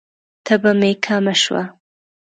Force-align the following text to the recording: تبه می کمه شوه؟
تبه 0.45 0.71
می 0.79 0.91
کمه 1.05 1.33
شوه؟ 1.41 1.63